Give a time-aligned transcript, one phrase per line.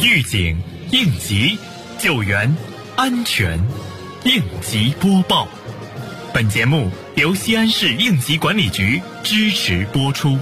[0.00, 0.56] 预警、
[0.92, 1.58] 应急、
[1.98, 2.54] 救援、
[2.94, 3.58] 安全，
[4.24, 5.48] 应急播报。
[6.32, 10.38] 本节目由西安市应急管理局支持播出。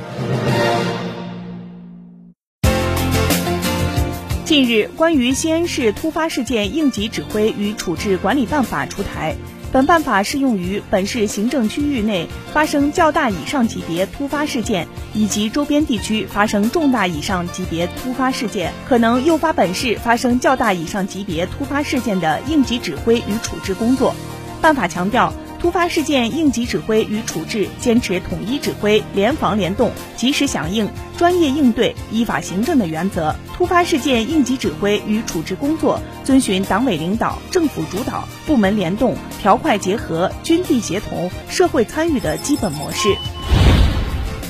[4.45, 9.37] 近日，关于西安市突发事件应急指挥与处置管理办法出台。
[9.73, 24.15] 本办法适用于本市行政区域内发生较大以上级别突发事件，以及周边地区发生重大以上级别突发事件，可能诱发本市发生较大以上级别突发事件的应急指挥与处置工作。
[24.63, 25.33] 办法强调。
[25.67, 33.35] 突发事件应急指挥与处置，坚持统一指挥、联防联动、及时响应、专业应对、依法行政的原则。
[33.57, 43.17] 突发事件应急指挥与处置工作遵循党委领导、政府主导、部门联动、条块结合、军地协同、社会参与的基本模式。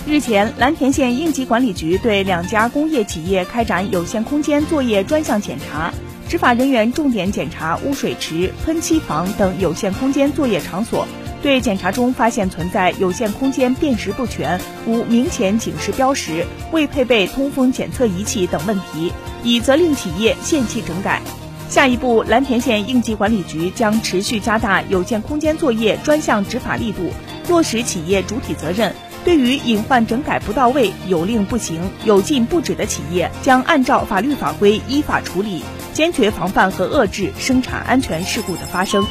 [0.07, 5.95] 日前，蓝田县应急管理局对两家工业企业开展有限空间作业专项检查。
[6.29, 11.07] 执法人员重点检查污水池、喷漆房等有限空间作业场所，
[11.41, 19.13] 对检查中发现存在有限空间辨识不全、无明显警示标识、未配备通风检测仪器等问题，
[19.45, 21.23] 已责令企业限期整改。
[21.69, 27.11] 下一步，蓝田县应急管理局将持续加大有限空间作业专项执法力度，
[27.49, 28.93] 落实企业主体责任。
[29.25, 35.65] 对于隐患整改不到位、有令不行、有禁不止的企业，将按照法律法规依法处理，
[35.97, 39.07] 坚决防范和遏制生产安全事故的发生。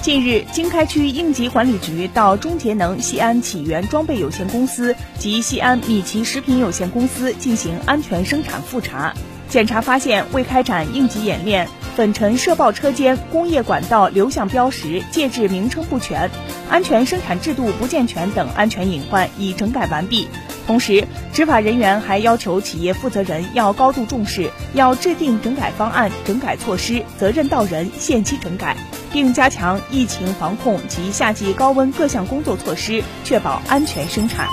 [0.00, 9.12] 近日，经开区应急管理局到中节能西安启源装备有限公司及西安米奇食品有限公司进行安全生产复查，
[9.48, 11.66] 检查发现，未开展应急演练。
[11.96, 16.30] 粉尘射爆车间、工业管道流向标识、介质名称不全、
[16.70, 20.28] 安全生产制度不健全等安全隐患已整改完毕。
[20.68, 28.76] 同时，执法人员还要求企业负责人要高度重视，要制定整改方案、整改措施，责任到人，限期整改，
[29.10, 34.46] 并加强疫情防控及夏季高温各项工作措施，确保安全生产。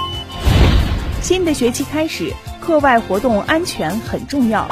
[1.22, 2.32] 新的学期开始，
[2.62, 4.70] 课外活动安全很重要。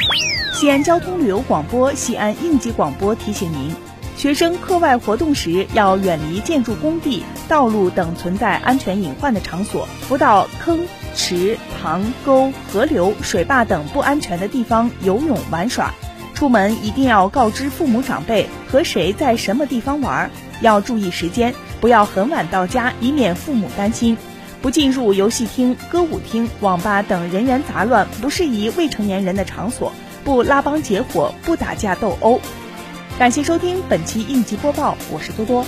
[0.54, 3.76] 西安交通旅游广播、西安应急广播提醒您：
[4.24, 15.94] 学生课外活动时要远离建筑工地、道路等存在安全隐患的场所，不到坑、池、塘、沟、河流、水坝等不安全的地方游泳玩耍。
[16.34, 20.32] 出门一定要告知父母长辈和谁在什么地方玩，
[20.62, 24.18] 要注意时间，不要很晚到家，以免父母担心。
[24.62, 29.92] 不进入游戏厅、歌舞厅、网吧等人员杂乱、不适宜未成年人的场所。
[30.24, 32.40] 不拉帮结伙，不打架斗殴。
[33.20, 35.64] 感谢收听本期应急播报，我是多多。